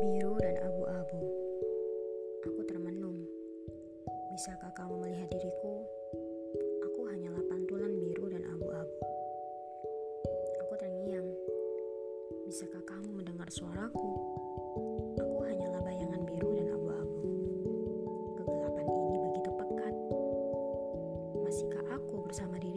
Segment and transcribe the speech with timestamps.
[0.00, 1.20] biru dan abu-abu.
[2.48, 3.20] Aku termenung.
[4.32, 5.84] Bisakah kamu melihat diriku?
[6.88, 8.96] Aku hanyalah pantulan biru dan abu-abu.
[10.64, 11.28] Aku terngiang.
[12.48, 14.08] Bisakah kamu mendengar suaraku?
[15.20, 17.20] Aku hanyalah bayangan biru dan abu-abu.
[18.40, 19.94] Kegelapan ini begitu pekat.
[21.44, 22.69] Masihkah aku bersama diri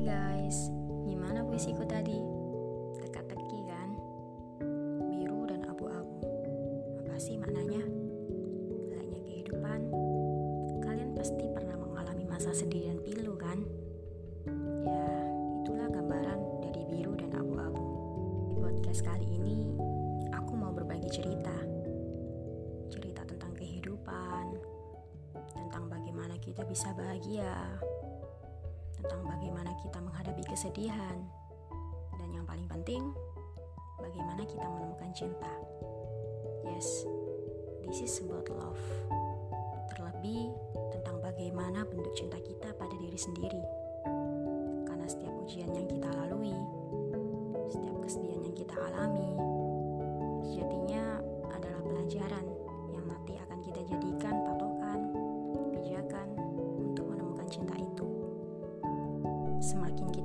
[0.00, 0.72] Guys,
[1.04, 2.16] gimana puisiku tadi?
[3.04, 3.92] Teka-teki kan?
[5.12, 6.24] Biru dan abu-abu.
[7.04, 7.84] Apa sih maknanya?
[8.88, 9.80] Layaknya kehidupan,
[10.80, 13.60] kalian pasti pernah mengalami masa sedih dan pilu kan?
[14.88, 15.04] Ya,
[15.60, 17.84] itulah gambaran dari biru dan abu-abu.
[18.48, 19.68] Di podcast kali ini,
[20.32, 21.52] aku mau berbagi cerita.
[22.88, 24.56] Cerita tentang kehidupan,
[25.52, 27.76] tentang bagaimana kita bisa bahagia,
[29.00, 31.16] tentang bagaimana kita menghadapi kesedihan,
[32.20, 33.16] dan yang paling penting,
[33.96, 35.52] bagaimana kita menemukan cinta.
[36.68, 37.08] Yes,
[37.88, 38.80] this is about love.
[39.96, 40.52] Terlebih
[40.92, 43.64] tentang bagaimana bentuk cinta kita pada diri sendiri.
[44.84, 46.52] Karena setiap ujian yang kita lalui,
[47.72, 49.29] setiap kesedihan yang kita alami,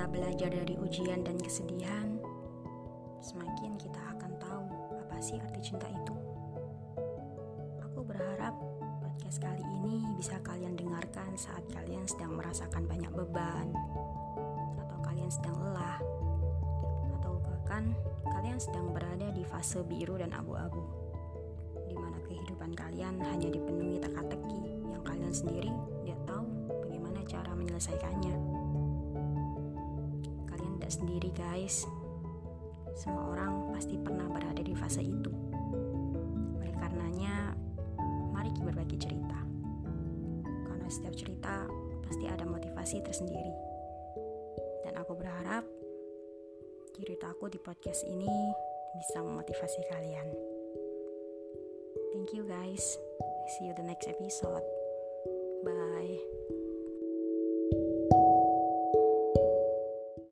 [0.00, 2.16] kita belajar dari ujian dan kesedihan,
[3.20, 4.64] semakin kita akan tahu
[4.96, 6.16] apa sih arti cinta itu.
[7.84, 8.56] Aku berharap
[9.04, 13.76] podcast kali ini bisa kalian dengarkan saat kalian sedang merasakan banyak beban,
[14.80, 16.00] atau kalian sedang lelah,
[17.20, 17.92] atau bahkan
[18.24, 20.80] kalian sedang berada di fase biru dan abu-abu,
[21.92, 25.68] di mana kehidupan kalian hanya dipenuhi teka-teki yang kalian sendiri
[26.00, 26.48] tidak tahu
[26.88, 28.59] bagaimana cara menyelesaikannya.
[30.90, 31.86] Sendiri guys,
[32.98, 35.30] semua orang pasti pernah berada di fase itu.
[36.58, 37.54] Oleh karenanya,
[38.34, 39.38] mari kita berbagi cerita.
[40.42, 41.70] Karena setiap cerita
[42.02, 43.54] pasti ada motivasi tersendiri.
[44.82, 45.62] Dan aku berharap
[46.98, 48.50] ceritaku di podcast ini
[48.98, 50.26] bisa memotivasi kalian.
[52.10, 52.98] Thank you guys.
[53.54, 54.79] See you the next episode.